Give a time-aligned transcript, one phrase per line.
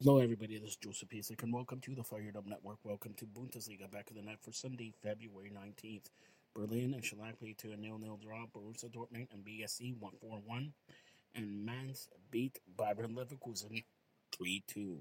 [0.00, 0.56] Hello, everybody.
[0.56, 2.78] This is Joseph Pesic, and welcome to the Fired Up Network.
[2.84, 6.04] Welcome to Bundesliga back of the net for Sunday, February 19th.
[6.54, 8.46] Berlin and Schalke to a nil-nil draw.
[8.46, 10.70] Borussia Dortmund and BSC 1-4-1.
[11.34, 13.82] And Mainz beat Bayern Leverkusen
[14.40, 14.98] 3-2.